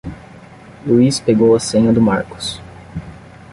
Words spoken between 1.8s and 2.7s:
do Marcos.